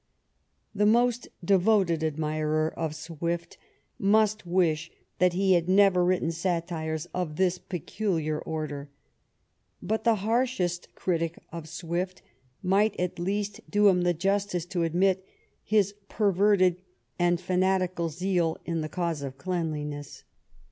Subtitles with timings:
[0.73, 3.59] The most devoted admirer of Swift
[3.99, 4.89] must wish
[5.19, 8.89] that he had never written satires of this peculiar order,
[9.79, 12.23] but the harshest critic of Swift
[12.63, 15.23] might, at least, do him the justice to admit
[15.63, 16.81] his perverted
[17.19, 20.23] and fanatical zeal in the cause of cleanliness.